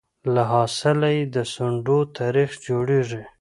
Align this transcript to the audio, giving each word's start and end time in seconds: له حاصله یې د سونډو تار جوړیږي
له 0.33 0.41
حاصله 0.51 1.09
یې 1.15 1.23
د 1.35 1.37
سونډو 1.53 1.97
تار 2.15 2.35
جوړیږي 2.67 3.21